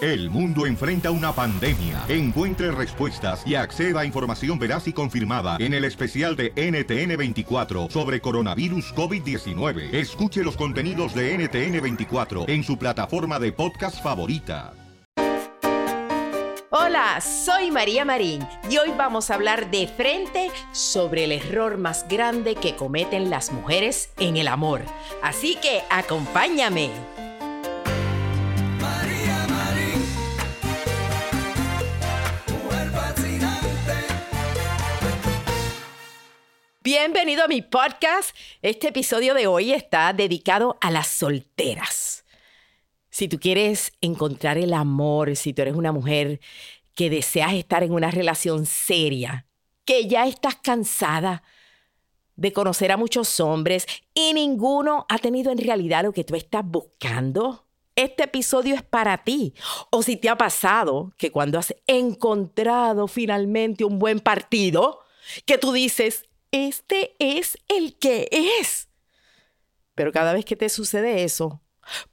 [0.00, 2.02] El mundo enfrenta una pandemia.
[2.08, 8.22] Encuentre respuestas y acceda a información veraz y confirmada en el especial de NTN24 sobre
[8.22, 9.92] coronavirus COVID-19.
[9.92, 14.72] Escuche los contenidos de NTN24 en su plataforma de podcast favorita.
[16.70, 22.06] Hola, soy María Marín y hoy vamos a hablar de frente sobre el error más
[22.08, 24.82] grande que cometen las mujeres en el amor.
[25.22, 26.90] Así que acompáñame.
[36.98, 38.34] Bienvenido a mi podcast.
[38.62, 42.24] Este episodio de hoy está dedicado a las solteras.
[43.10, 46.40] Si tú quieres encontrar el amor, si tú eres una mujer
[46.94, 49.44] que deseas estar en una relación seria,
[49.84, 51.42] que ya estás cansada
[52.34, 56.62] de conocer a muchos hombres y ninguno ha tenido en realidad lo que tú estás
[56.64, 59.52] buscando, este episodio es para ti.
[59.90, 65.00] O si te ha pasado que cuando has encontrado finalmente un buen partido,
[65.44, 66.24] que tú dices,
[66.56, 68.88] este es el que es.
[69.94, 71.62] Pero cada vez que te sucede eso,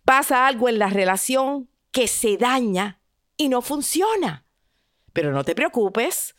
[0.05, 3.01] pasa algo en la relación que se daña
[3.37, 4.45] y no funciona.
[5.11, 6.35] Pero no te preocupes,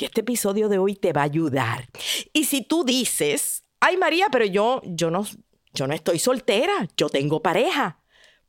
[0.00, 1.86] que este episodio de hoy te va a ayudar.
[2.32, 5.26] Y si tú dices, ay María, pero yo, yo, no,
[5.74, 8.02] yo no estoy soltera, yo tengo pareja,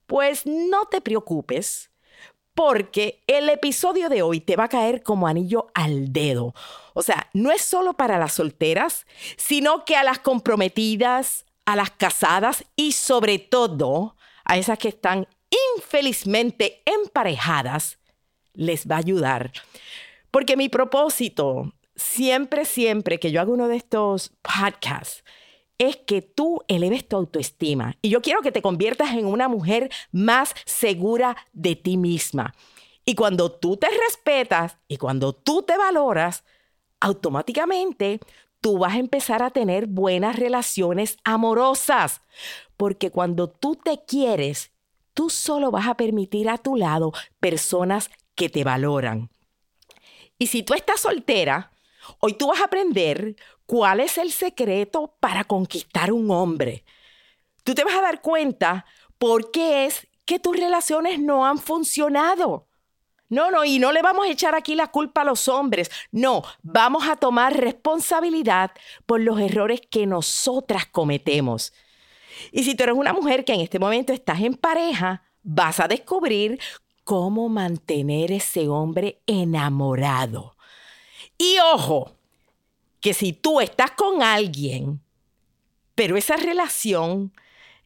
[0.06, 1.91] pues no te preocupes,
[2.54, 6.54] porque el episodio de hoy te va a caer como anillo al dedo.
[6.94, 9.06] O sea, no es solo para las solteras,
[9.38, 15.28] sino que a las comprometidas, a las casadas y sobre todo a esas que están
[15.76, 18.00] infelizmente emparejadas,
[18.54, 19.52] les va a ayudar.
[20.30, 25.24] Porque mi propósito, siempre, siempre que yo hago uno de estos podcasts,
[25.82, 27.98] es que tú eleves tu autoestima.
[28.04, 32.54] Y yo quiero que te conviertas en una mujer más segura de ti misma.
[33.04, 36.44] Y cuando tú te respetas y cuando tú te valoras,
[37.00, 38.20] automáticamente
[38.60, 42.22] tú vas a empezar a tener buenas relaciones amorosas.
[42.78, 44.72] Porque cuando tú te quieres,
[45.16, 49.32] tú solo vas a permitir a tu lado personas que te valoran.
[50.38, 51.72] Y si tú estás soltera,
[52.20, 53.36] hoy tú vas a aprender
[53.72, 56.84] ¿Cuál es el secreto para conquistar un hombre?
[57.64, 58.86] Tú te vas a dar cuenta
[59.18, 62.68] por qué es que tus relaciones no han funcionado.
[63.30, 65.90] No, no, y no le vamos a echar aquí la culpa a los hombres.
[66.12, 68.72] No, vamos a tomar responsabilidad
[69.06, 71.72] por los errores que nosotras cometemos.
[72.52, 75.88] Y si tú eres una mujer que en este momento estás en pareja, vas a
[75.88, 76.60] descubrir
[77.06, 80.58] cómo mantener ese hombre enamorado.
[81.38, 82.18] Y ojo,
[83.02, 85.02] que si tú estás con alguien,
[85.96, 87.34] pero esa relación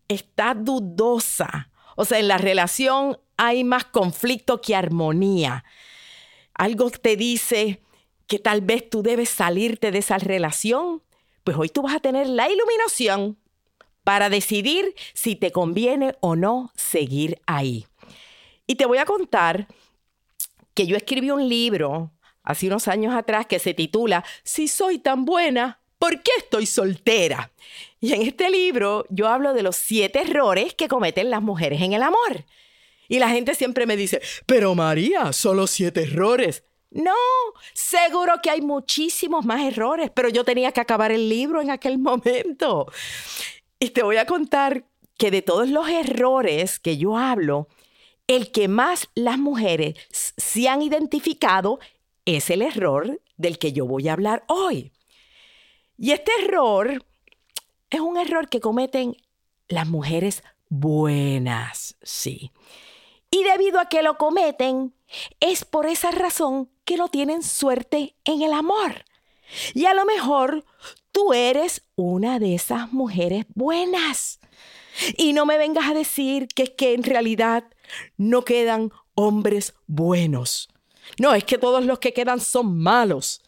[0.07, 5.63] está dudosa, o sea, en la relación hay más conflicto que armonía,
[6.53, 7.81] algo te dice
[8.27, 11.01] que tal vez tú debes salirte de esa relación,
[11.43, 13.37] pues hoy tú vas a tener la iluminación
[14.03, 17.87] para decidir si te conviene o no seguir ahí.
[18.67, 19.67] Y te voy a contar
[20.73, 22.11] que yo escribí un libro
[22.45, 27.51] hace unos años atrás que se titula Si soy tan buena, ¿por qué estoy soltera?
[27.99, 31.93] Y en este libro yo hablo de los siete errores que cometen las mujeres en
[31.93, 32.45] el amor.
[33.07, 36.63] Y la gente siempre me dice, pero María, solo siete errores.
[36.91, 37.11] No,
[37.73, 41.97] seguro que hay muchísimos más errores, pero yo tenía que acabar el libro en aquel
[41.97, 42.91] momento.
[43.79, 44.85] Y te voy a contar
[45.17, 47.67] que de todos los errores que yo hablo,
[48.27, 51.79] el que más las mujeres se han identificado
[52.25, 54.91] es el error del que yo voy a hablar hoy.
[55.97, 57.05] Y este error
[57.89, 59.15] es un error que cometen
[59.67, 62.51] las mujeres buenas, sí.
[63.31, 64.93] Y debido a que lo cometen,
[65.39, 69.05] es por esa razón que no tienen suerte en el amor.
[69.73, 70.65] Y a lo mejor
[71.11, 74.39] tú eres una de esas mujeres buenas.
[75.17, 77.65] Y no me vengas a decir que es que en realidad
[78.17, 80.69] no quedan hombres buenos.
[81.19, 83.41] No, es que todos los que quedan son malos,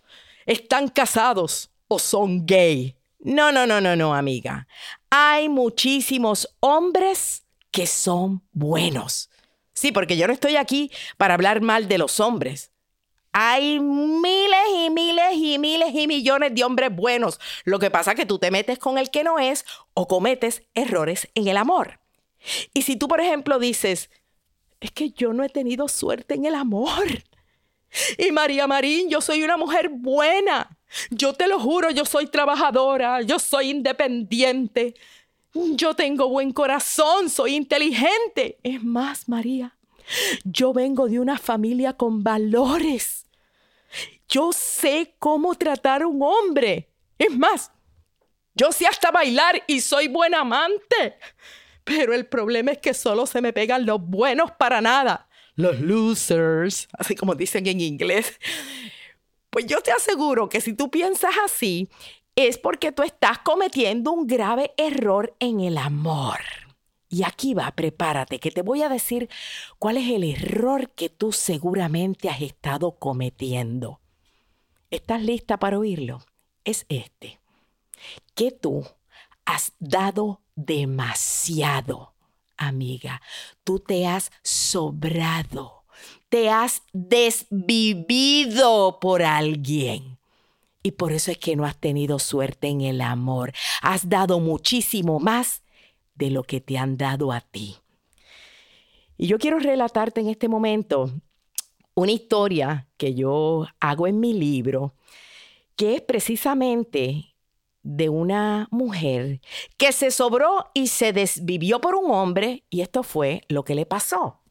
[0.46, 2.96] están casados o son gay.
[3.20, 4.68] No, no, no, no, no, amiga.
[5.10, 9.30] Hay muchísimos hombres que son buenos.
[9.74, 12.72] Sí, porque yo no estoy aquí para hablar mal de los hombres.
[13.34, 17.40] Hay miles y miles y miles y millones de hombres buenos.
[17.66, 20.64] Lo que pasa es que tú te metes con el que no es o cometes
[20.74, 22.00] errores en el amor.
[22.74, 24.10] Y si tú, por ejemplo, dices,
[24.80, 27.06] es que yo no he tenido suerte en el amor.
[28.18, 30.78] Y María Marín, yo soy una mujer buena.
[31.10, 34.96] Yo te lo juro, yo soy trabajadora, yo soy independiente.
[35.54, 38.60] Yo tengo buen corazón, soy inteligente.
[38.64, 39.76] Es más, María,
[40.44, 43.26] yo vengo de una familia con valores.
[44.30, 46.90] Yo sé cómo tratar a un hombre.
[47.18, 47.72] Es más,
[48.54, 51.18] yo sé hasta bailar y soy buen amante.
[51.84, 55.27] Pero el problema es que solo se me pegan los buenos para nada.
[55.58, 58.40] Los losers, así como dicen en inglés.
[59.50, 61.90] Pues yo te aseguro que si tú piensas así,
[62.36, 66.40] es porque tú estás cometiendo un grave error en el amor.
[67.10, 69.30] Y aquí va, prepárate, que te voy a decir
[69.80, 74.00] cuál es el error que tú seguramente has estado cometiendo.
[74.92, 76.20] ¿Estás lista para oírlo?
[76.64, 77.40] Es este.
[78.36, 78.86] Que tú
[79.46, 82.14] has dado demasiado,
[82.58, 83.22] amiga.
[83.64, 85.86] Tú te has sobrado.
[86.30, 88.20] Te has desvivido
[89.00, 90.18] por alguien.
[90.84, 93.54] Y por eso es que no has tenido suerte en el amor.
[93.82, 95.64] Has dado muchísimo más
[96.16, 97.78] de lo que te han dado a ti.
[99.18, 101.12] Y yo quiero relatarte en este momento
[101.96, 104.94] una historia que yo hago en mi libro,
[105.76, 107.36] que es precisamente
[107.84, 109.42] de una mujer
[109.78, 113.86] que se sobró y se desvivió por un hombre y esto fue lo que le
[113.86, 114.42] pasó.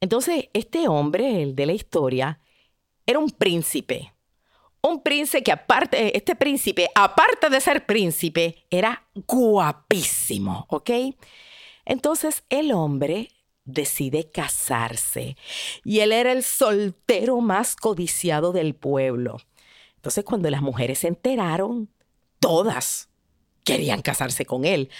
[0.00, 2.40] Entonces, este hombre, el de la historia,
[3.06, 4.12] era un príncipe.
[4.82, 10.90] Un príncipe que aparte, este príncipe, aparte de ser príncipe, era guapísimo, ¿ok?
[11.84, 13.28] Entonces el hombre
[13.64, 15.36] decide casarse
[15.84, 19.38] y él era el soltero más codiciado del pueblo.
[20.02, 21.88] Entonces cuando las mujeres se enteraron,
[22.40, 23.08] todas
[23.62, 24.90] querían casarse con él.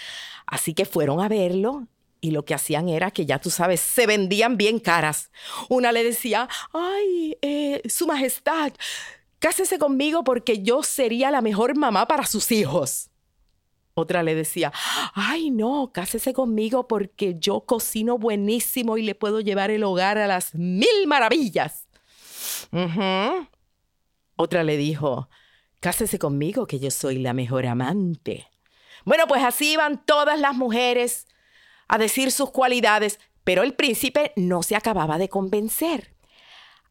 [0.47, 1.89] Así que fueron a verlo
[2.21, 5.29] y lo que hacían era que ya tú sabes, se vendían bien caras.
[5.67, 8.71] Una le decía, ay, eh, Su Majestad,
[9.39, 13.09] cásese conmigo porque yo sería la mejor mamá para sus hijos.
[13.95, 14.71] Otra le decía,
[15.13, 20.27] ay no, cásese conmigo porque yo cocino buenísimo y le puedo llevar el hogar a
[20.27, 21.89] las mil maravillas.
[24.35, 25.29] Otra le dijo,
[25.79, 28.47] cásese conmigo que yo soy la mejor amante.
[29.05, 31.27] Bueno, pues así iban todas las mujeres
[31.87, 36.15] a decir sus cualidades, pero el príncipe no se acababa de convencer.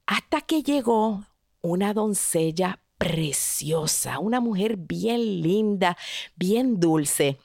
[0.07, 1.25] Hasta que llegó
[1.63, 5.97] una doncella preciosa, una mujer bien linda,
[6.37, 7.39] bien dulce,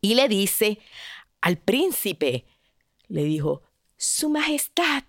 [0.00, 0.78] y le dice
[1.40, 2.44] al príncipe,
[3.08, 3.62] le dijo,
[3.96, 5.04] Su Majestad,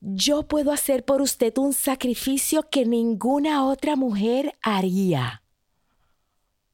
[0.00, 5.42] yo puedo hacer por usted un sacrificio que ninguna otra mujer haría.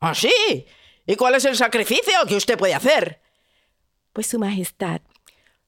[0.01, 0.67] ¿Ah, sí?
[1.07, 3.21] ¿Y cuál es el sacrificio que usted puede hacer?
[4.13, 5.01] Pues, Su Majestad,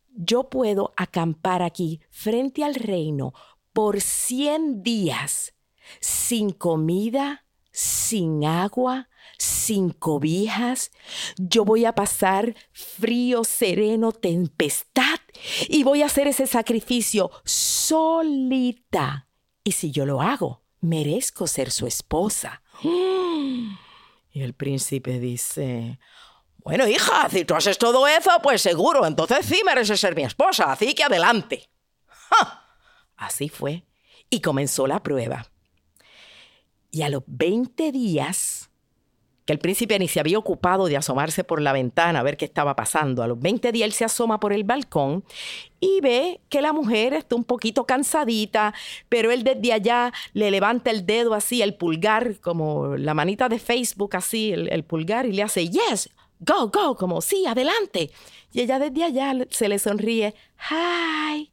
[0.08, 3.32] yo puedo acampar aquí frente al reino
[3.72, 5.54] por 100 días
[6.00, 9.08] sin comida, sin agua,
[9.38, 10.90] sin cobijas.
[11.36, 15.18] Yo voy a pasar frío, sereno, tempestad
[15.68, 19.28] y voy a hacer ese sacrificio solita.
[19.62, 22.62] Y si yo lo hago, merezco ser su esposa.
[22.82, 25.98] Y el príncipe dice,
[26.58, 30.72] bueno, hija, si tú haces todo eso, pues seguro, entonces sí mereces ser mi esposa,
[30.72, 31.70] así que adelante.
[33.16, 33.86] Así fue.
[34.28, 35.46] Y comenzó la prueba.
[36.90, 38.70] Y a los 20 días,
[39.44, 42.44] que el príncipe ni se había ocupado de asomarse por la ventana a ver qué
[42.44, 45.24] estaba pasando, a los 20 días él se asoma por el balcón
[45.80, 48.72] y ve que la mujer está un poquito cansadita,
[49.08, 53.58] pero él desde allá le levanta el dedo así, el pulgar, como la manita de
[53.58, 56.08] Facebook así, el, el pulgar, y le hace, yes,
[56.40, 58.10] go, go, como sí, adelante.
[58.52, 60.34] Y ella desde allá se le sonríe,
[60.70, 61.50] hi.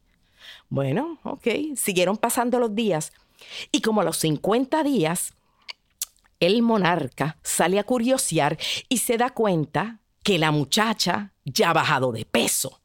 [0.69, 3.11] Bueno, ok, siguieron pasando los días.
[3.71, 5.33] Y como a los 50 días,
[6.41, 8.57] el monarca sale a curiosear
[8.89, 12.81] y se da cuenta que la muchacha ya ha bajado de peso,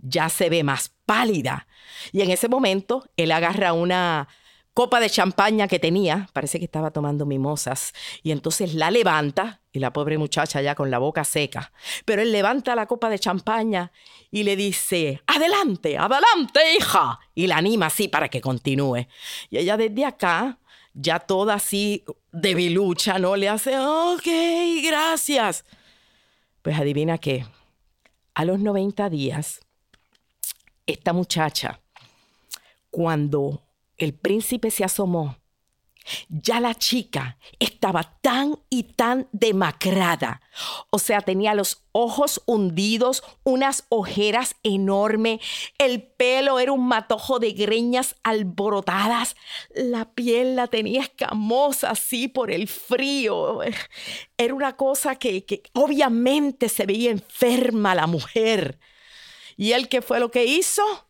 [0.00, 1.68] ya se ve más pálida.
[2.10, 4.28] Y en ese momento él agarra una
[4.74, 9.78] copa de champaña que tenía, parece que estaba tomando mimosas, y entonces la levanta, y
[9.78, 11.72] la pobre muchacha ya con la boca seca,
[12.04, 13.92] pero él levanta la copa de champaña
[14.30, 19.06] y le dice, adelante, adelante, hija, y la anima así para que continúe.
[19.50, 20.58] Y ella desde acá,
[20.94, 23.36] ya toda así debilucha, ¿no?
[23.36, 24.26] Le hace, ok,
[24.84, 25.64] gracias.
[26.62, 27.46] Pues adivina qué,
[28.34, 29.60] a los 90 días,
[30.86, 31.80] esta muchacha,
[32.90, 33.62] cuando
[33.96, 35.36] el príncipe se asomó,
[36.28, 40.42] ya la chica estaba tan y tan demacrada.
[40.90, 45.40] O sea, tenía los ojos hundidos, unas ojeras enormes,
[45.78, 49.36] el pelo era un matojo de greñas alborotadas,
[49.74, 53.60] la piel la tenía escamosa así por el frío.
[54.36, 58.78] Era una cosa que, que obviamente se veía enferma la mujer.
[59.56, 61.09] ¿Y él qué fue lo que hizo?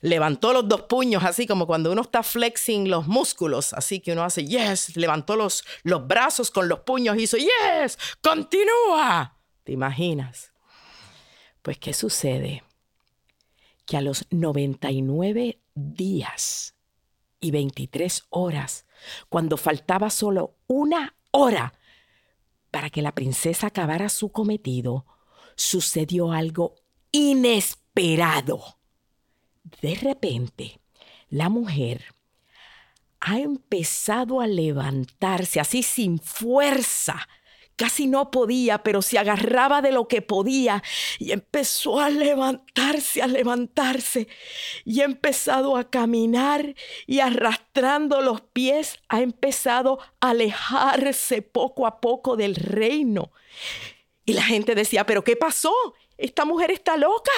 [0.00, 4.24] Levantó los dos puños, así como cuando uno está flexing los músculos, así que uno
[4.24, 9.36] hace yes, levantó los, los brazos con los puños hizo yes, continúa.
[9.64, 10.52] ¿Te imaginas?
[11.62, 12.62] Pues, ¿qué sucede?
[13.84, 16.74] Que a los 99 días
[17.40, 18.86] y 23 horas,
[19.28, 21.74] cuando faltaba solo una hora
[22.70, 25.06] para que la princesa acabara su cometido,
[25.56, 26.74] sucedió algo
[27.10, 28.77] inesperado
[29.80, 30.80] de repente,
[31.28, 32.14] la mujer
[33.20, 37.28] ha empezado a levantarse así sin fuerza.
[37.76, 40.82] Casi no podía, pero se agarraba de lo que podía
[41.20, 44.26] y empezó a levantarse, a levantarse.
[44.84, 46.74] Y ha empezado a caminar
[47.06, 53.30] y arrastrando los pies ha empezado a alejarse poco a poco del reino.
[54.24, 55.72] Y la gente decía, pero ¿qué pasó?
[56.18, 57.30] Esta mujer está loca.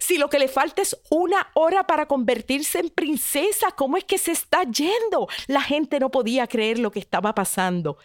[0.00, 4.16] Si lo que le falta es una hora para convertirse en princesa, ¿cómo es que
[4.16, 5.28] se está yendo?
[5.46, 7.98] La gente no podía creer lo que estaba pasando.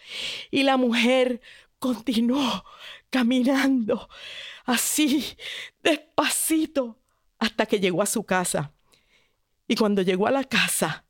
[0.50, 1.40] Y la mujer
[1.78, 2.64] continuó
[3.10, 4.08] caminando
[4.66, 5.24] así,
[5.82, 6.98] despacito,
[7.38, 8.74] hasta que llegó a su casa.
[9.66, 11.06] Y cuando llegó a la casa,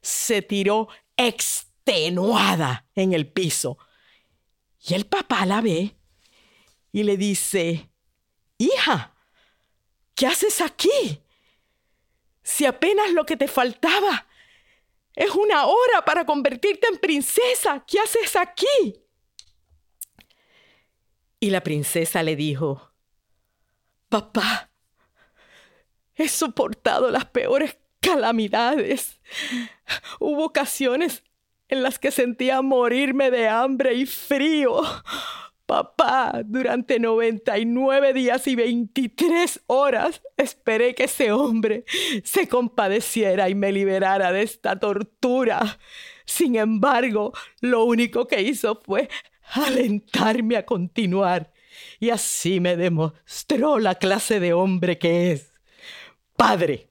[0.00, 3.76] se tiró extenuada en el piso.
[4.86, 5.96] Y el papá la ve
[6.92, 7.90] y le dice,
[8.64, 9.14] hija,
[10.14, 11.22] ¿qué haces aquí?
[12.42, 14.26] Si apenas lo que te faltaba
[15.14, 19.04] es una hora para convertirte en princesa, ¿qué haces aquí?
[21.40, 22.92] Y la princesa le dijo,
[24.08, 24.70] papá,
[26.14, 29.20] he soportado las peores calamidades.
[30.20, 31.22] Hubo ocasiones
[31.68, 34.82] en las que sentía morirme de hambre y frío.
[35.66, 41.84] Papá, durante 99 días y 23 horas esperé que ese hombre
[42.22, 45.78] se compadeciera y me liberara de esta tortura.
[46.26, 49.08] Sin embargo, lo único que hizo fue
[49.54, 51.50] alentarme a continuar
[51.98, 55.52] y así me demostró la clase de hombre que es.
[56.36, 56.90] Padre.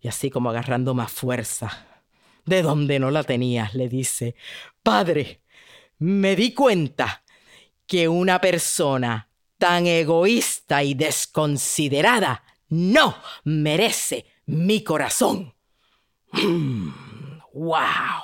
[0.00, 1.86] Y así como agarrando más fuerza,
[2.44, 4.36] de donde no la tenía, le dice,
[4.82, 5.40] Padre,
[5.98, 7.24] me di cuenta
[7.88, 15.54] que una persona tan egoísta y desconsiderada no merece mi corazón.
[17.52, 18.22] ¡Wow!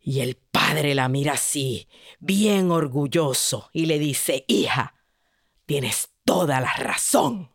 [0.00, 1.88] Y el padre la mira así,
[2.20, 4.94] bien orgulloso, y le dice, hija,
[5.66, 7.52] tienes toda la razón.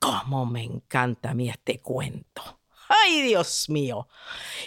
[0.00, 2.60] ¡Cómo me encanta a mí este cuento!
[2.88, 4.08] ¡Ay, Dios mío!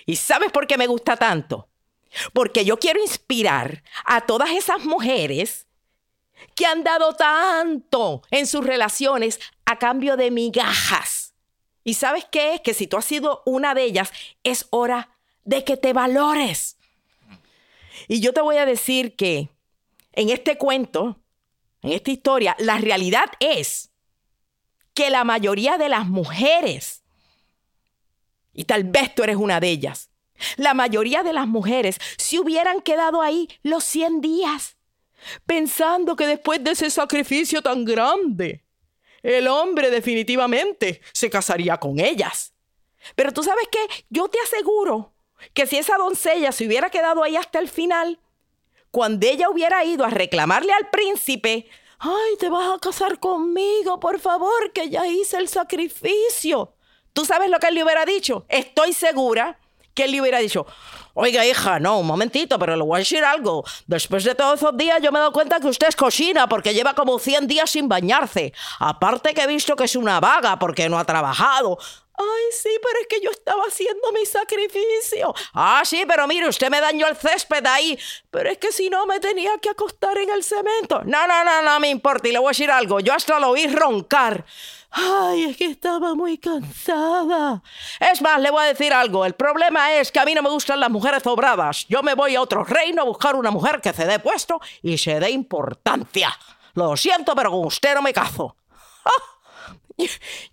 [0.06, 1.70] ¿Y sabes por qué me gusta tanto?
[2.34, 5.68] Porque yo quiero inspirar a todas esas mujeres
[6.56, 11.34] que han dado tanto en sus relaciones a cambio de migajas.
[11.84, 12.62] ¿Y sabes qué?
[12.64, 14.12] Que si tú has sido una de ellas,
[14.44, 15.10] es hora
[15.44, 16.78] de que te valores.
[18.08, 19.50] Y yo te voy a decir que
[20.14, 21.20] en este cuento,
[21.82, 23.92] en esta historia, la realidad es
[24.94, 27.04] que la mayoría de las mujeres,
[28.54, 30.10] y tal vez tú eres una de ellas,
[30.58, 34.78] la mayoría de las mujeres se hubieran quedado ahí los 100 días,
[35.46, 38.66] pensando que después de ese sacrificio tan grande,
[39.24, 42.54] el hombre definitivamente se casaría con ellas.
[43.16, 45.14] Pero tú sabes qué, yo te aseguro
[45.54, 48.20] que si esa doncella se hubiera quedado ahí hasta el final,
[48.92, 51.68] cuando ella hubiera ido a reclamarle al príncipe,
[52.00, 56.76] ay, te vas a casar conmigo, por favor, que ya hice el sacrificio.
[57.14, 58.46] ¿Tú sabes lo que él le hubiera dicho?
[58.50, 59.60] Estoy segura
[59.96, 60.68] que le hubiera dicho,
[61.14, 63.64] oiga hija, no, un momentito, pero le voy a decir algo.
[63.88, 66.74] Después de todos esos días yo me he dado cuenta que usted es cochina porque
[66.74, 68.54] lleva como 100 días sin bañarse.
[68.80, 71.80] Aparte que he visto que es una vaga porque no ha trabajado.
[72.18, 75.34] Ay, sí, pero es que yo estaba haciendo mi sacrificio.
[75.54, 78.00] Ah, sí, pero mire, usted me dañó el césped ahí.
[78.32, 81.02] Pero es que si no me tenía que acostar en el cemento.
[81.04, 82.30] No, no, no, no me importa.
[82.30, 83.02] Y le voy a decir algo.
[83.02, 84.46] Yo hasta lo oí roncar.
[84.98, 87.62] Ay, es que estaba muy cansada.
[88.00, 89.26] Es más, le voy a decir algo.
[89.26, 91.86] El problema es que a mí no me gustan las mujeres sobradas.
[91.90, 94.98] Yo me voy a otro reino a buscar una mujer que se dé puesto y
[94.98, 96.30] se dé importancia.
[96.76, 98.56] Lo siento, pero con usted no me caso.
[99.06, 100.06] ¡Ah!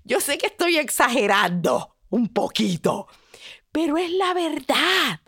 [0.02, 3.06] Yo sé que estoy exagerando un poquito,
[3.70, 5.20] pero es la verdad.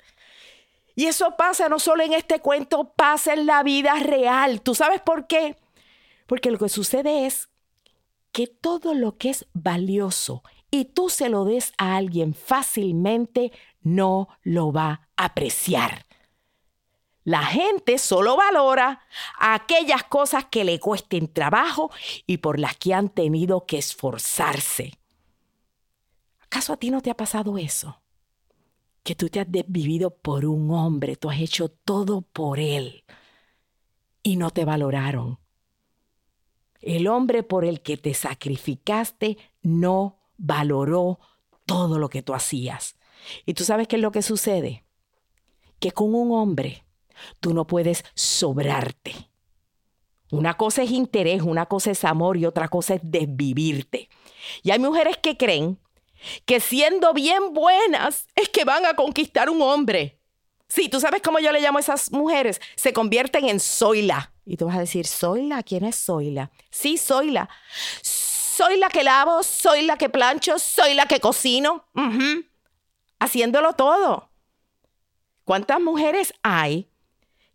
[0.96, 4.60] Y eso pasa no solo en este cuento, pasa en la vida real.
[4.60, 5.56] ¿Tú sabes por qué?
[6.26, 7.48] Porque lo que sucede es
[8.34, 14.28] que todo lo que es valioso y tú se lo des a alguien fácilmente, no
[14.42, 16.04] lo va a apreciar.
[17.22, 19.02] La gente solo valora
[19.38, 21.92] aquellas cosas que le cuesten trabajo
[22.26, 24.98] y por las que han tenido que esforzarse.
[26.40, 28.02] ¿Acaso a ti no te ha pasado eso?
[29.04, 33.04] Que tú te has desvivido por un hombre, tú has hecho todo por él
[34.24, 35.43] y no te valoraron.
[36.84, 41.18] El hombre por el que te sacrificaste no valoró
[41.66, 42.96] todo lo que tú hacías.
[43.46, 44.84] Y tú sabes qué es lo que sucede?
[45.78, 46.84] Que con un hombre
[47.40, 49.30] Tú no puedes sobrarte.
[50.30, 54.08] Una cosa es interés, una cosa es amor y otra cosa es desvivirte.
[54.62, 55.78] Y hay mujeres que creen
[56.46, 60.18] que siendo bien buenas es que van a conquistar un hombre.
[60.74, 62.60] Sí, tú sabes cómo yo le llamo a esas mujeres.
[62.74, 64.32] Se convierten en Zoila.
[64.44, 65.62] Y tú vas a decir, ¿Zoila?
[65.62, 66.50] ¿Quién es Zoila?
[66.68, 67.48] Sí, Zoila.
[68.02, 71.84] Soy la que lavo, soy la que plancho, soy la que cocino.
[73.20, 74.30] Haciéndolo todo.
[75.44, 76.90] ¿Cuántas mujeres hay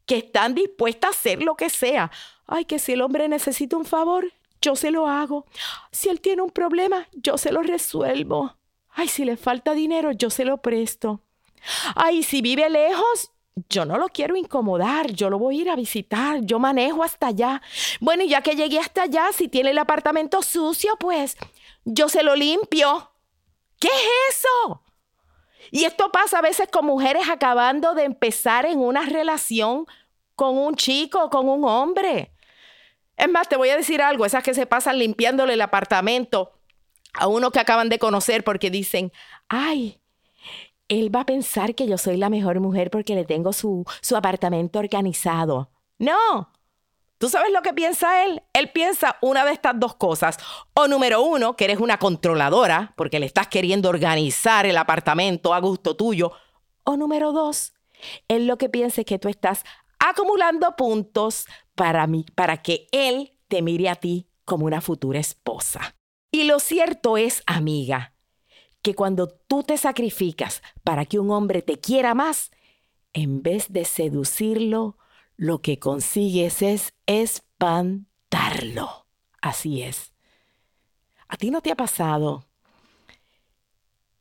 [0.06, 2.10] que están dispuestas a hacer lo que sea.
[2.48, 5.46] Ay, que si el hombre necesita un favor, yo se lo hago.
[5.92, 8.56] Si él tiene un problema, yo se lo resuelvo.
[8.90, 11.22] Ay, si le falta dinero, yo se lo presto.
[11.96, 13.32] Ay, si vive lejos,
[13.70, 17.28] yo no lo quiero incomodar, yo lo voy a ir a visitar, yo manejo hasta
[17.28, 17.62] allá.
[18.00, 21.36] Bueno, y ya que llegué hasta allá, si tiene el apartamento sucio, pues
[21.84, 23.12] yo se lo limpio.
[23.80, 24.84] ¿Qué es eso?
[25.72, 29.86] Y esto pasa a veces con mujeres acabando de empezar en una relación
[30.36, 32.34] con un chico, con un hombre.
[33.18, 36.54] Es más, te voy a decir algo, esas que se pasan limpiándole el apartamento
[37.14, 39.12] a uno que acaban de conocer porque dicen,
[39.50, 40.00] ay,
[40.90, 44.16] él va a pensar que yo soy la mejor mujer porque le tengo su, su
[44.16, 45.72] apartamento organizado.
[45.98, 46.52] No,
[47.20, 48.42] ¿Tú sabes lo que piensa él?
[48.54, 50.38] Él piensa una de estas dos cosas.
[50.74, 55.60] O número uno, que eres una controladora porque le estás queriendo organizar el apartamento a
[55.60, 56.32] gusto tuyo.
[56.86, 57.74] O número dos,
[58.30, 59.66] él lo que piensa es que tú estás
[60.00, 65.98] acumulando puntos para, mí, para que él te mire a ti como una futura esposa.
[66.32, 68.14] Y lo cierto es, amiga,
[68.82, 72.52] que cuando tú te sacrificas para que un hombre te quiera más,
[73.14, 74.98] en vez de seducirlo,
[75.36, 79.06] lo que consigues es espantarlo.
[79.42, 80.14] Así es.
[81.28, 82.46] ¿A ti no te ha pasado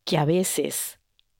[0.04, 0.98] que a veces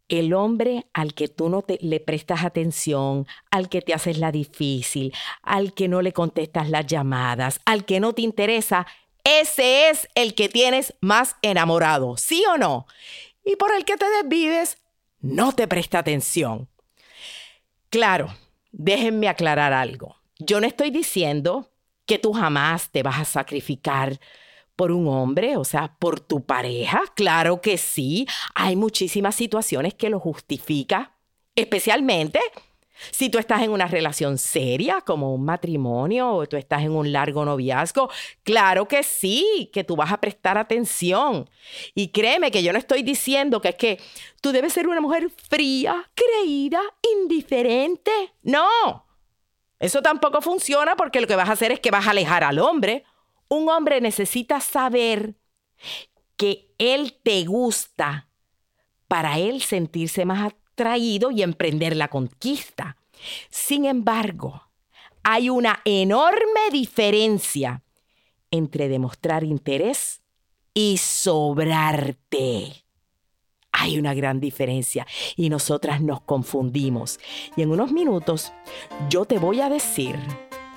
[0.09, 5.12] el hombre al que tú no le prestas atención, al que te haces la difícil,
[5.42, 8.87] al que no le contestas las llamadas, al que no te interesa,
[9.24, 12.87] ese es el que tienes más enamorado, ¿sí o no?
[13.44, 14.78] Y por el que te desvives,
[15.20, 16.68] no te presta atención.
[17.90, 18.35] Claro,
[18.70, 20.16] déjenme aclarar algo.
[20.38, 21.70] Yo no estoy diciendo
[22.07, 24.18] que tú jamás te vas a sacrificar
[24.76, 27.02] por un hombre, o sea, por tu pareja.
[27.16, 31.16] Claro que sí, hay muchísimas situaciones que lo justifica,
[31.57, 32.40] especialmente
[33.11, 37.12] si tú estás en una relación seria, como un matrimonio, o tú estás en un
[37.12, 38.11] largo noviazgo,
[38.42, 41.48] claro que sí, que tú vas a prestar atención.
[41.94, 44.00] Y créeme que yo no estoy diciendo que es que
[44.40, 46.80] tú debes ser una mujer fría, creída,
[47.22, 48.12] indiferente.
[48.42, 49.06] No,
[49.78, 52.58] eso tampoco funciona porque lo que vas a hacer es que vas a alejar al
[52.58, 53.04] hombre.
[53.48, 55.34] Un hombre necesita saber
[56.37, 58.28] que él te gusta
[59.06, 62.96] para él sentirse más traído y emprender la conquista.
[63.50, 64.62] Sin embargo,
[65.22, 67.82] hay una enorme diferencia
[68.50, 70.22] entre demostrar interés
[70.72, 72.84] y sobrarte.
[73.72, 77.20] Hay una gran diferencia y nosotras nos confundimos.
[77.56, 78.52] Y en unos minutos
[79.10, 80.16] yo te voy a decir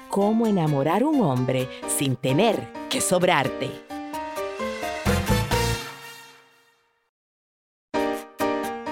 [0.09, 3.90] cómo enamorar a un hombre sin tener que sobrarte.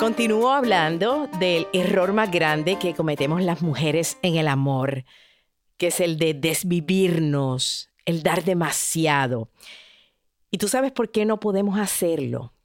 [0.10, 5.06] Continúo hablando del error más grande que cometemos las mujeres en el amor,
[5.78, 9.52] que es el de desvivirnos, el dar demasiado.
[10.50, 12.56] ¿Y tú sabes por qué no podemos hacerlo?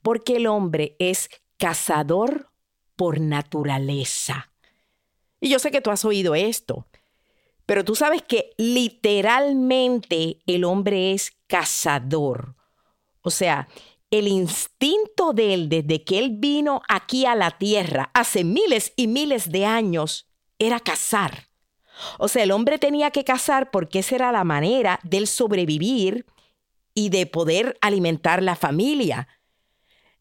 [0.00, 2.52] Porque el hombre es cazador
[2.94, 4.52] por naturaleza.
[5.40, 6.86] Y yo sé que tú has oído esto,
[7.66, 12.54] pero tú sabes que literalmente el hombre es cazador.
[13.22, 13.66] O sea,
[14.10, 19.06] el instinto de él desde que él vino aquí a la tierra hace miles y
[19.06, 21.48] miles de años era cazar.
[22.18, 26.26] O sea, el hombre tenía que cazar porque esa era la manera de él sobrevivir
[26.94, 29.28] y de poder alimentar la familia.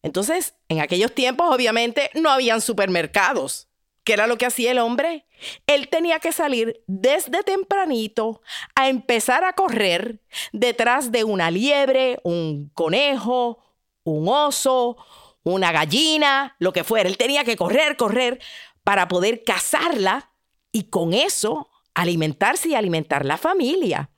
[0.02, 3.68] Entonces, en aquellos tiempos obviamente no habían supermercados.
[4.04, 5.26] ¿Qué era lo que hacía el hombre?
[5.66, 8.42] Él tenía que salir desde tempranito
[8.76, 10.20] a empezar a correr
[10.52, 13.65] detrás de una liebre, un conejo,
[14.06, 14.96] un oso,
[15.44, 17.10] una gallina, lo que fuera.
[17.10, 18.40] Él tenía que correr, correr
[18.84, 20.32] para poder cazarla
[20.72, 24.10] y con eso alimentarse y alimentar la familia.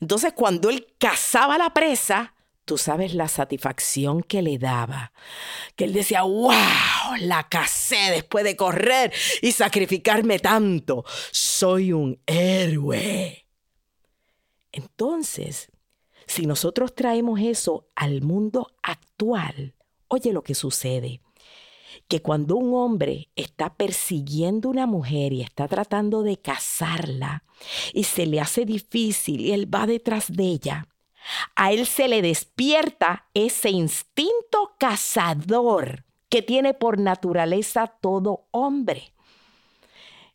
[0.00, 2.34] Entonces, cuando él cazaba la presa,
[2.64, 5.12] tú sabes la satisfacción que le daba.
[5.76, 6.52] Que él decía, wow,
[7.20, 11.04] la casé después de correr y sacrificarme tanto.
[11.32, 13.46] Soy un héroe.
[14.72, 15.70] Entonces,
[16.30, 19.74] si nosotros traemos eso al mundo actual,
[20.06, 21.20] oye lo que sucede.
[22.06, 27.42] Que cuando un hombre está persiguiendo una mujer y está tratando de casarla
[27.92, 30.86] y se le hace difícil y él va detrás de ella,
[31.56, 39.12] a él se le despierta ese instinto cazador que tiene por naturaleza todo hombre.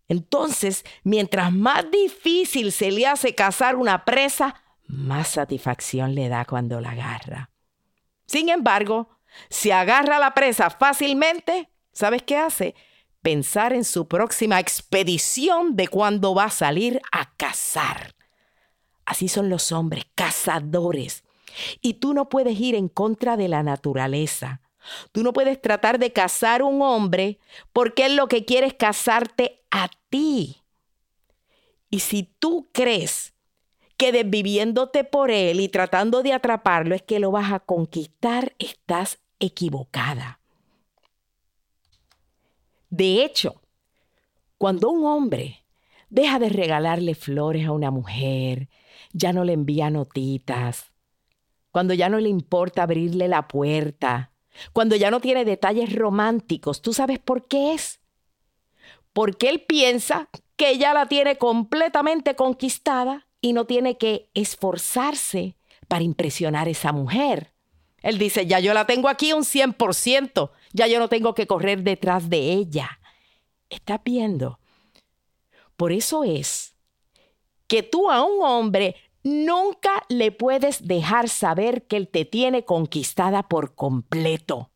[0.10, 6.80] Entonces, mientras más difícil se le hace cazar una presa, más satisfacción le da cuando
[6.80, 7.50] la agarra.
[8.26, 9.10] Sin embargo,
[9.50, 12.76] si agarra la presa fácilmente, ¿sabes qué hace?
[13.22, 18.16] Pensar en su próxima expedición de cuando va a salir a cazar.
[19.06, 21.24] Así son los hombres, cazadores.
[21.82, 24.62] Y tú no puedes ir en contra de la naturaleza.
[25.12, 27.40] Tú no puedes tratar de cazar un hombre
[27.74, 30.62] porque él lo que quiere es cazarte a ti.
[31.90, 33.35] Y si tú crees
[33.98, 39.20] que desviviéndote por él y tratando de atraparlo es que lo vas a conquistar, estás
[39.40, 40.40] equivocada.
[42.90, 43.62] De hecho,
[44.58, 45.66] cuando un hombre
[46.10, 48.70] deja de regalarle flores a una mujer,
[49.12, 50.92] ya no le envía notitas,
[51.72, 54.32] cuando ya no le importa abrirle la puerta,
[54.72, 58.00] cuando ya no tiene detalles románticos, ¿tú sabes por qué es?
[59.12, 65.56] Porque él piensa que ya la tiene completamente conquistada y no tiene que esforzarse
[65.88, 67.54] para impresionar a esa mujer.
[68.02, 71.84] Él dice, ya yo la tengo aquí un 100%, ya yo no tengo que correr
[71.84, 73.00] detrás de ella.
[73.70, 74.58] ¿Estás viendo?
[75.78, 76.74] Por eso es
[77.68, 83.44] que tú a un hombre nunca le puedes dejar saber que él te tiene conquistada
[83.44, 84.72] por completo.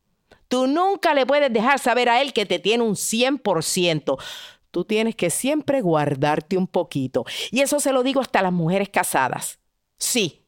[0.47, 4.19] Tú nunca le puedes dejar saber a él que te tiene un 100%
[4.71, 7.25] tú tienes que siempre guardarte un poquito.
[7.51, 9.59] Y eso se lo digo hasta a las mujeres casadas.
[9.97, 10.45] Sí.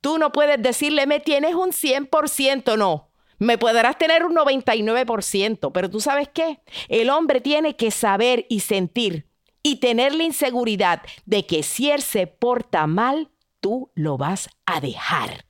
[0.00, 3.08] Tú no puedes decirle, me tienes un 100%, no.
[3.38, 6.60] Me podrás tener un 99%, pero tú sabes qué?
[6.88, 9.26] El hombre tiene que saber y sentir
[9.62, 14.80] y tener la inseguridad de que si él se porta mal, tú lo vas a
[14.80, 15.44] dejar.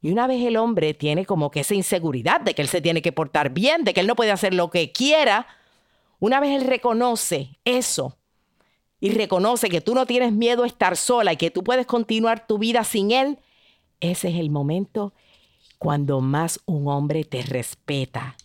[0.00, 3.00] Y una vez el hombre tiene como que esa inseguridad de que él se tiene
[3.00, 5.46] que portar bien, de que él no puede hacer lo que quiera,
[6.24, 8.16] una vez él reconoce eso
[8.98, 12.46] y reconoce que tú no tienes miedo a estar sola y que tú puedes continuar
[12.46, 13.38] tu vida sin él,
[14.00, 15.12] ese es el momento
[15.76, 18.38] cuando más un hombre te respeta.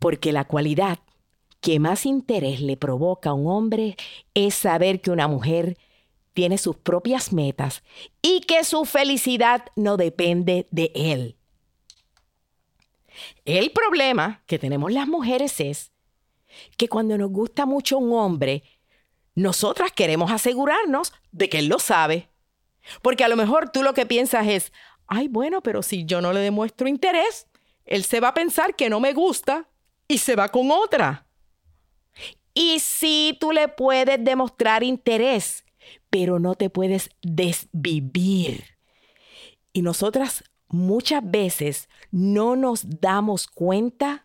[0.00, 0.98] Porque la cualidad
[1.60, 3.96] que más interés le provoca a un hombre
[4.34, 5.78] es saber que una mujer
[6.32, 7.84] tiene sus propias metas
[8.22, 11.36] y que su felicidad no depende de él.
[13.44, 15.93] El problema que tenemos las mujeres es
[16.76, 18.62] que cuando nos gusta mucho un hombre,
[19.34, 22.28] nosotras queremos asegurarnos de que él lo sabe.
[23.02, 24.72] Porque a lo mejor tú lo que piensas es,
[25.06, 27.46] ay, bueno, pero si yo no le demuestro interés,
[27.84, 29.68] él se va a pensar que no me gusta
[30.08, 31.26] y se va con otra.
[32.54, 35.64] Y sí, tú le puedes demostrar interés,
[36.08, 38.64] pero no te puedes desvivir.
[39.72, 44.23] Y nosotras muchas veces no nos damos cuenta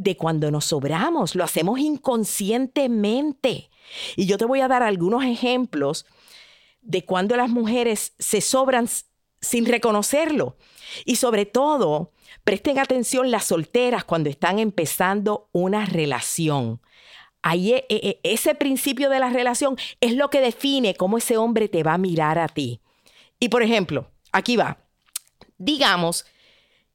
[0.00, 3.68] de cuando nos sobramos, lo hacemos inconscientemente.
[4.16, 6.06] Y yo te voy a dar algunos ejemplos
[6.80, 8.88] de cuando las mujeres se sobran
[9.42, 10.56] sin reconocerlo.
[11.04, 12.12] Y sobre todo,
[12.44, 16.80] presten atención las solteras cuando están empezando una relación.
[17.42, 21.68] Ahí, e, e, ese principio de la relación es lo que define cómo ese hombre
[21.68, 22.80] te va a mirar a ti.
[23.38, 24.78] Y por ejemplo, aquí va.
[25.58, 26.24] Digamos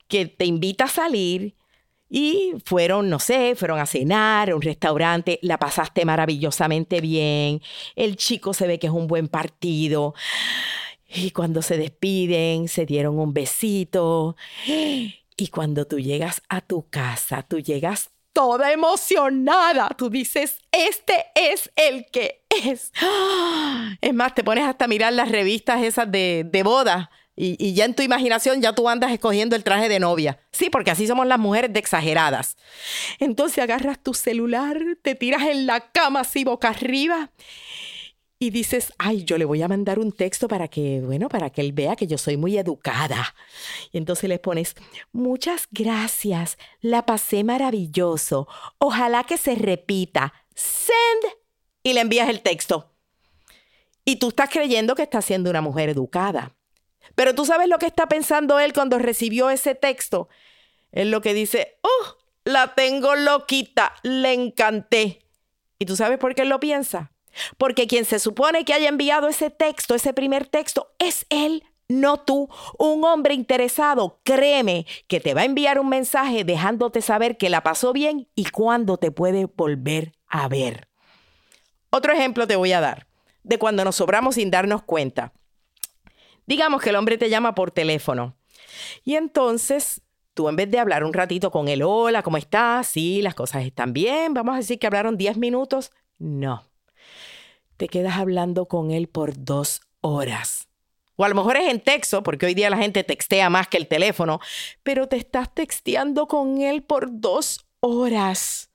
[0.07, 1.55] que te invita a salir
[2.09, 7.61] y fueron, no sé, fueron a cenar a un restaurante, la pasaste maravillosamente bien,
[7.95, 10.13] el chico se ve que es un buen partido.
[11.07, 14.35] Y cuando se despiden, se dieron un besito.
[14.65, 19.89] Y cuando tú llegas a tu casa, tú llegas toda emocionada.
[19.97, 22.91] Tú dices, este es el que es.
[24.01, 27.09] Es más, te pones hasta a mirar las revistas esas de, de boda.
[27.37, 30.39] Y, ya en tu imaginación ya tú andas escogiendo el traje de novia.
[30.51, 32.55] Sí, porque así somos las mujeres de exageradas.
[33.19, 37.31] Entonces agarras tu celular, te tiras en la cama así boca arriba
[38.39, 41.61] y dices, ay, yo le voy a mandar un texto para que, bueno, para que
[41.61, 43.33] él vea que yo soy muy educada.
[43.91, 44.75] Y entonces le pones,
[45.11, 51.33] muchas gracias, la pasé maravilloso, ojalá que se repita, send,
[51.83, 52.93] y le envías el texto.
[54.03, 56.54] Y tú estás creyendo que está siendo una mujer educada.
[57.13, 60.29] Pero tú sabes lo que está pensando él cuando recibió ese texto.
[60.91, 65.21] Él lo que dice, oh, la tengo loquita, le encanté.
[65.77, 67.11] ¿Y tú sabes por qué él lo piensa?
[67.57, 72.17] Porque quien se supone que haya enviado ese texto, ese primer texto, es él, no
[72.17, 72.49] tú.
[72.77, 77.61] Un hombre interesado, créeme, que te va a enviar un mensaje dejándote saber que la
[77.61, 80.87] pasó bien y cuándo te puede volver a ver.
[81.89, 83.07] Otro ejemplo te voy a dar
[83.43, 85.33] de cuando nos sobramos sin darnos cuenta.
[86.45, 88.35] Digamos que el hombre te llama por teléfono
[89.03, 90.01] y entonces
[90.33, 92.87] tú en vez de hablar un ratito con él, hola, ¿cómo estás?
[92.87, 95.91] Sí, las cosas están bien, vamos a decir que hablaron 10 minutos.
[96.17, 96.63] No
[97.77, 100.67] te quedas hablando con él por dos horas.
[101.17, 103.77] O a lo mejor es en texto, porque hoy día la gente textea más que
[103.77, 104.39] el teléfono,
[104.83, 108.69] pero te estás texteando con él por dos horas.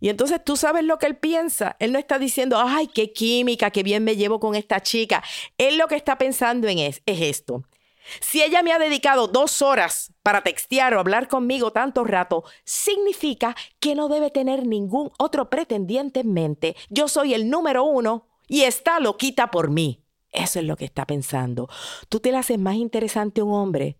[0.00, 1.76] Y entonces tú sabes lo que él piensa.
[1.78, 5.22] Él no está diciendo, ay, qué química, qué bien me llevo con esta chica.
[5.58, 7.64] Él lo que está pensando en es, es esto.
[8.20, 13.54] Si ella me ha dedicado dos horas para textear o hablar conmigo tanto rato, significa
[13.78, 16.76] que no debe tener ningún otro pretendiente en mente.
[16.88, 20.02] Yo soy el número uno y está loquita por mí.
[20.32, 21.68] Eso es lo que está pensando.
[22.08, 23.99] Tú te le haces más interesante a un hombre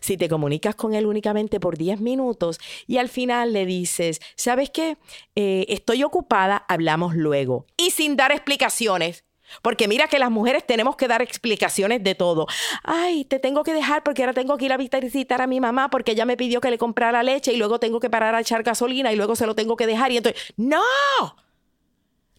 [0.00, 4.70] si te comunicas con él únicamente por 10 minutos y al final le dices, ¿sabes
[4.70, 4.96] qué?
[5.34, 7.66] Eh, estoy ocupada, hablamos luego.
[7.76, 9.24] Y sin dar explicaciones.
[9.62, 12.46] Porque mira que las mujeres tenemos que dar explicaciones de todo.
[12.84, 15.90] Ay, te tengo que dejar porque ahora tengo que ir a visitar a mi mamá
[15.90, 18.62] porque ella me pidió que le comprara leche y luego tengo que parar a echar
[18.62, 20.12] gasolina y luego se lo tengo que dejar.
[20.12, 20.82] Y entonces, ¡no!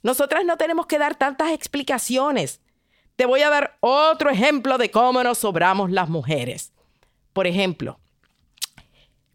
[0.03, 2.61] Nosotras no tenemos que dar tantas explicaciones.
[3.15, 6.73] Te voy a dar otro ejemplo de cómo nos sobramos las mujeres.
[7.33, 7.99] Por ejemplo,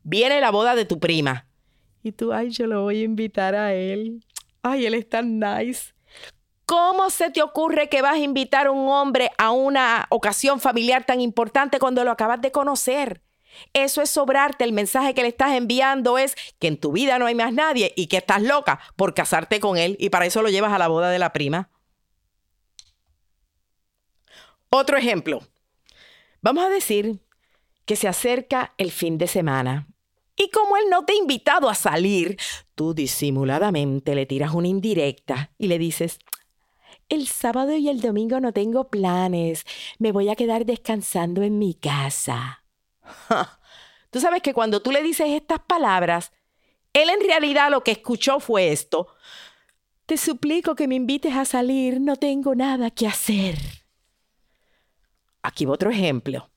[0.02, 1.46] viene la boda de tu prima
[2.06, 4.24] y tú, ay, yo lo voy a invitar a él.
[4.62, 5.92] Ay, él es tan nice.
[6.64, 11.04] ¿Cómo se te ocurre que vas a invitar a un hombre a una ocasión familiar
[11.04, 13.22] tan importante cuando lo acabas de conocer?
[13.72, 14.62] Eso es sobrarte.
[14.62, 17.92] El mensaje que le estás enviando es que en tu vida no hay más nadie
[17.96, 20.86] y que estás loca por casarte con él y para eso lo llevas a la
[20.86, 21.70] boda de la prima.
[24.70, 25.40] Otro ejemplo.
[26.40, 27.18] Vamos a decir
[27.86, 29.88] que se acerca el fin de semana
[30.36, 32.36] y como él no te ha invitado a salir,
[32.74, 36.18] tú disimuladamente le tiras una indirecta y le dices,
[37.08, 39.64] el sábado y el domingo no tengo planes.
[39.98, 42.64] Me voy a quedar descansando en mi casa.
[44.10, 46.32] Tú sabes que cuando tú le dices estas palabras,
[46.92, 49.08] él en realidad lo que escuchó fue esto.
[50.06, 53.58] Te suplico que me invites a salir, no tengo nada que hacer.
[55.42, 56.48] Aquí otro ejemplo.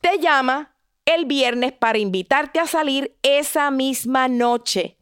[0.00, 4.96] Te llama el viernes para invitarte a salir esa misma noche.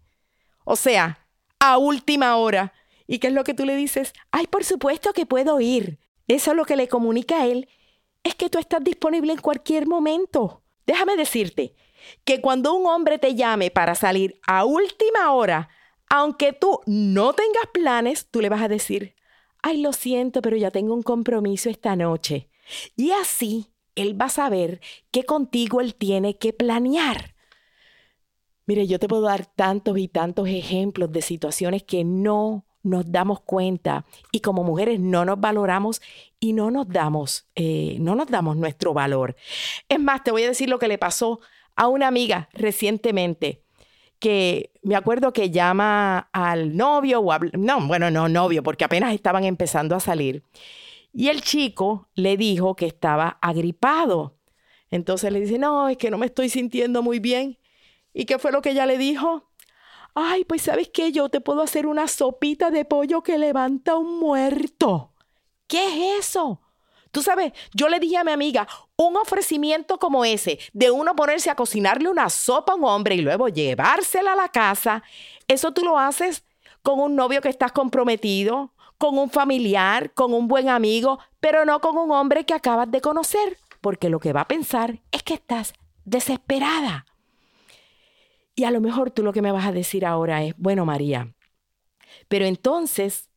[0.65, 1.27] O sea,
[1.61, 2.73] a última hora.
[3.07, 4.13] ¿Y qué es lo que tú le dices?
[4.31, 5.99] Ay, por supuesto que puedo ir.
[6.27, 7.69] Eso lo que le comunica a él
[8.23, 10.63] es que tú estás disponible en cualquier momento.
[10.87, 11.75] Déjame decirte
[12.25, 15.69] que cuando un hombre te llame para salir a última hora,
[16.11, 19.15] aunque tú no tengas planes, tú le vas a decir,
[19.63, 22.51] ay, lo siento, pero ya tengo un compromiso esta noche.
[22.97, 24.81] Y así él va a saber
[25.11, 27.35] que contigo él tiene que planear.
[28.67, 33.41] Mire, yo te puedo dar tantos y tantos ejemplos de situaciones que no nos damos
[33.41, 36.01] cuenta y como mujeres no nos valoramos
[36.39, 39.37] y no nos damos, eh, no nos damos nuestro valor.
[39.89, 41.41] Es más, te voy a decir lo que le pasó
[41.77, 43.63] a una amiga recientemente
[44.19, 49.45] que me acuerdo que llama al novio o no, bueno, no novio, porque apenas estaban
[49.45, 50.43] empezando a salir.
[51.13, 54.37] Y el chico le dijo que estaba agripado.
[54.91, 57.59] Entonces le dice, no, es que no me estoy sintiendo muy bien.
[58.13, 59.51] ¿Y qué fue lo que ella le dijo?
[60.15, 64.19] Ay, pues sabes qué, yo te puedo hacer una sopita de pollo que levanta un
[64.19, 65.13] muerto.
[65.67, 66.61] ¿Qué es eso?
[67.11, 68.67] Tú sabes, yo le dije a mi amiga,
[68.97, 73.23] un ofrecimiento como ese, de uno ponerse a cocinarle una sopa a un hombre y
[73.23, 75.03] luego llevársela a la casa,
[75.47, 76.45] eso tú lo haces
[76.83, 81.81] con un novio que estás comprometido, con un familiar, con un buen amigo, pero no
[81.81, 85.35] con un hombre que acabas de conocer, porque lo que va a pensar es que
[85.35, 85.73] estás
[86.05, 87.07] desesperada.
[88.57, 91.33] Y a lo mejor tú lo que me vas a decir ahora es, bueno María,
[92.27, 93.31] pero entonces,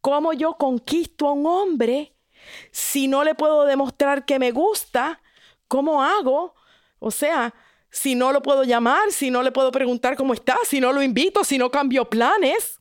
[0.00, 2.14] ¿cómo yo conquisto a un hombre
[2.70, 5.20] si no le puedo demostrar que me gusta?
[5.68, 6.54] ¿Cómo hago?
[6.98, 7.54] O sea,
[7.90, 11.02] si no lo puedo llamar, si no le puedo preguntar cómo está, si no lo
[11.02, 12.80] invito, si no cambio planes.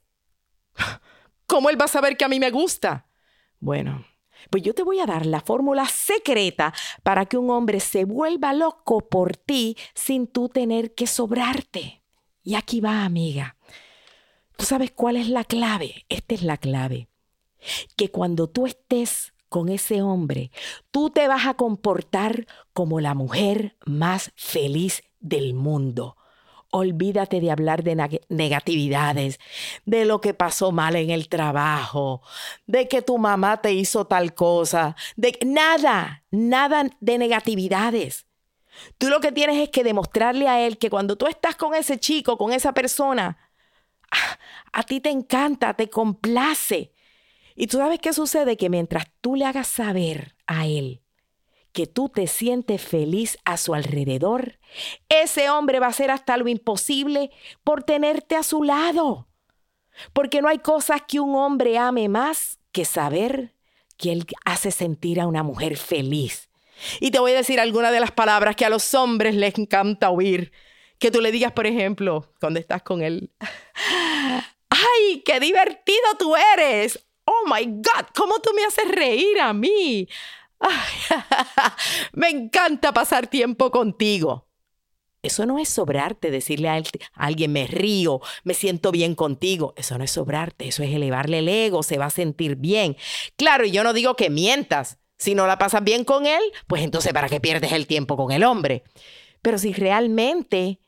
[1.54, 3.06] ¿Cómo él va a saber que a mí me gusta?
[3.60, 4.08] Bueno,
[4.50, 8.54] pues yo te voy a dar la fórmula secreta para que un hombre se vuelva
[8.54, 12.02] loco por ti sin tú tener que sobrarte.
[12.42, 13.56] Y aquí va, amiga.
[14.58, 16.08] ¿Tú sabes cuál es la clave?
[16.10, 17.08] Esta es la clave.
[17.98, 20.50] Que cuando tú estés con ese hombre,
[20.90, 26.18] tú te vas a comportar como la mujer más feliz del mundo
[26.74, 29.40] olvídate de hablar de negatividades,
[29.86, 32.22] de lo que pasó mal en el trabajo,
[32.66, 38.26] de que tu mamá te hizo tal cosa, de nada, nada de negatividades.
[38.98, 42.00] Tú lo que tienes es que demostrarle a él que cuando tú estás con ese
[42.00, 43.38] chico, con esa persona,
[44.10, 44.40] ah,
[44.74, 46.92] a ti te encanta, te complace.
[47.56, 51.03] Y tú sabes qué sucede, que mientras tú le hagas saber a él
[51.74, 54.60] que tú te sientes feliz a su alrededor,
[55.10, 57.32] ese hombre va a hacer hasta lo imposible
[57.64, 59.28] por tenerte a su lado.
[60.14, 63.54] Porque no hay cosas que un hombre ame más que saber
[63.98, 66.50] que él hace sentir a una mujer feliz.
[67.00, 70.10] Y te voy a decir algunas de las palabras que a los hombres les encanta
[70.10, 70.52] oír.
[71.00, 73.32] Que tú le digas, por ejemplo, cuando estás con él,
[74.70, 77.04] ¡ay, qué divertido tú eres!
[77.26, 78.08] ¡Oh, my God!
[78.16, 80.08] ¿Cómo tú me haces reír a mí?
[82.14, 84.48] me encanta pasar tiempo contigo.
[85.22, 86.82] Eso no es sobrarte, decirle a,
[87.14, 89.74] alguien me río, me siento bien contigo.
[89.78, 92.98] Eso no es sobrarte, eso es elevarle el ego, se va a sentir bien.
[93.38, 95.00] Claro, y yo no digo que mientas.
[95.18, 98.34] Si no la pasas bien con él, pues entonces ¿para qué pierdes el tiempo con
[98.34, 98.84] el hombre?
[99.42, 100.82] Pero si realmente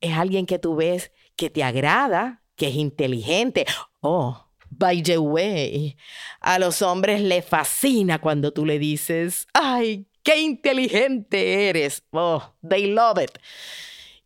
[0.00, 3.66] es alguien que tú ves que te agrada, que es inteligente,
[4.00, 5.96] oh, By the way,
[6.40, 12.04] a los hombres les fascina cuando tú le dices, ay, qué inteligente eres.
[12.12, 13.38] Oh, they love it.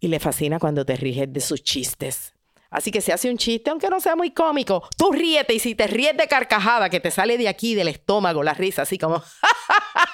[0.01, 2.35] Y le fascina cuando te ríes de sus chistes.
[2.71, 5.77] Así que se hace un chiste, aunque no sea muy cómico, tú ríete y si
[5.77, 9.23] te ríes de carcajada que te sale de aquí del estómago la risa, así como,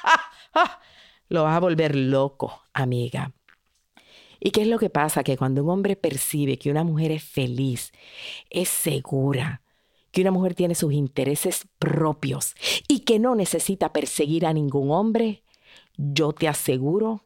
[1.30, 3.32] lo vas a volver loco, amiga.
[4.40, 5.24] ¿Y qué es lo que pasa?
[5.24, 7.92] Que cuando un hombre percibe que una mujer es feliz,
[8.50, 9.62] es segura,
[10.10, 12.54] que una mujer tiene sus intereses propios
[12.88, 15.44] y que no necesita perseguir a ningún hombre,
[15.96, 17.24] yo te aseguro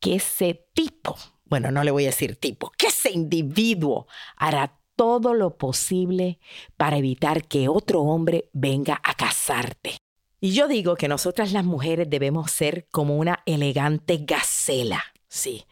[0.00, 5.34] que ese tipo, bueno, no le voy a decir tipo, que ese individuo hará todo
[5.34, 6.38] lo posible
[6.76, 9.96] para evitar que otro hombre venga a casarte.
[10.40, 15.02] Y yo digo que nosotras las mujeres debemos ser como una elegante gacela.
[15.28, 15.64] Sí,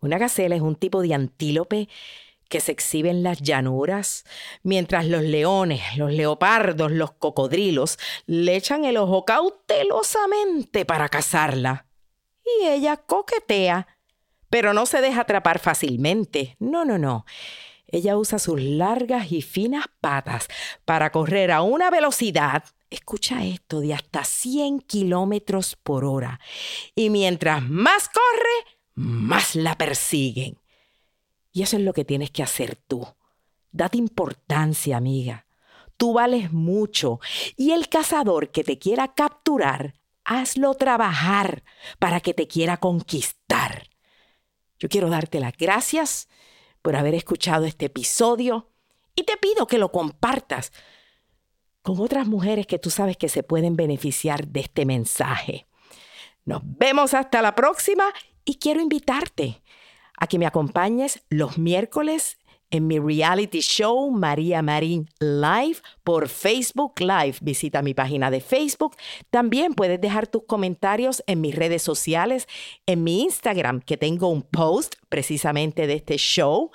[0.00, 1.88] una gacela es un tipo de antílope
[2.48, 4.24] que se exhibe en las llanuras,
[4.62, 11.86] mientras los leones, los leopardos, los cocodrilos le echan el ojo cautelosamente para cazarla.
[12.44, 13.86] Y ella coquetea,
[14.48, 16.56] pero no se deja atrapar fácilmente.
[16.58, 17.26] No, no, no.
[17.88, 20.48] Ella usa sus largas y finas patas
[20.84, 26.40] para correr a una velocidad, escucha esto, de hasta 100 kilómetros por hora.
[26.94, 30.58] Y mientras más corre, más la persiguen.
[31.56, 33.08] Y eso es lo que tienes que hacer tú.
[33.72, 35.46] Date importancia, amiga.
[35.96, 37.18] Tú vales mucho.
[37.56, 41.64] Y el cazador que te quiera capturar, hazlo trabajar
[41.98, 43.88] para que te quiera conquistar.
[44.78, 46.28] Yo quiero darte las gracias
[46.82, 48.68] por haber escuchado este episodio
[49.14, 50.74] y te pido que lo compartas
[51.80, 55.66] con otras mujeres que tú sabes que se pueden beneficiar de este mensaje.
[56.44, 58.04] Nos vemos hasta la próxima
[58.44, 59.62] y quiero invitarte
[60.16, 62.38] a que me acompañes los miércoles
[62.70, 67.36] en mi reality show María Marín Live por Facebook Live.
[67.40, 68.96] Visita mi página de Facebook.
[69.30, 72.48] También puedes dejar tus comentarios en mis redes sociales,
[72.86, 76.70] en mi Instagram, que tengo un post precisamente de este show.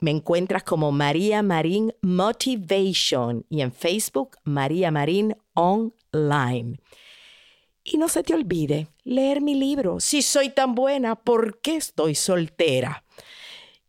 [0.00, 6.78] Me encuentras como María Marín Motivation y en Facebook María Marín On Line.
[7.86, 12.14] Y no se te olvide leer mi libro, Si soy tan buena, ¿por qué estoy
[12.14, 13.04] soltera?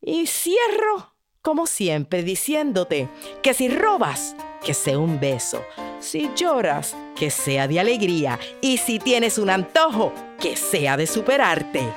[0.01, 3.07] Y cierro, como siempre, diciéndote
[3.41, 4.35] que si robas,
[4.65, 5.63] que sea un beso.
[6.01, 8.37] Si lloras, que sea de alegría.
[8.59, 11.87] Y si tienes un antojo, que sea de superarte.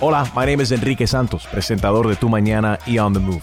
[0.00, 3.42] Hola, my name is Enrique Santos, presentador de Tu Mañana y On the Move.